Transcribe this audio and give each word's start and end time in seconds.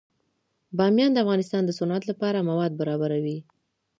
بامیان 0.77 1.11
د 1.13 1.17
افغانستان 1.23 1.61
د 1.65 1.71
صنعت 1.79 2.03
لپاره 2.11 2.45
مواد 2.49 2.71
برابروي. 2.81 3.37